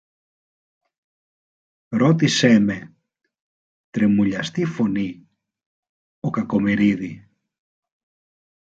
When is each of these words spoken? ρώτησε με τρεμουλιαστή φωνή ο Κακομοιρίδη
ρώτησε 1.89 2.59
με 2.59 2.95
τρεμουλιαστή 3.89 4.65
φωνή 4.65 5.29
ο 6.19 6.29
Κακομοιρίδη 6.29 7.29